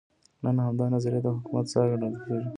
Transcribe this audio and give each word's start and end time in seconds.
نن 0.43 0.55
همدا 0.65 0.85
نظریه 0.95 1.21
د 1.23 1.27
حکومت 1.37 1.65
ساه 1.73 1.85
ګڼل 1.91 2.13
کېږي. 2.23 2.49